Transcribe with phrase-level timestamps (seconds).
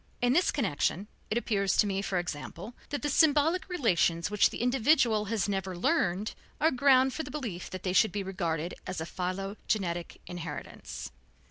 [0.19, 4.63] In this connection it appears to me, for example, that the symbolic relations which the
[4.63, 8.99] individual has never learned are ground for the belief that they should be regarded as
[8.99, 11.11] a philogenetic inheritance.